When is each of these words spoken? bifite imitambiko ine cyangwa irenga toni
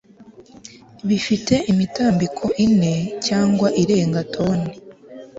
bifite 1.07 1.53
imitambiko 1.71 2.45
ine 2.65 2.93
cyangwa 3.25 3.67
irenga 3.81 4.21
toni 4.33 4.71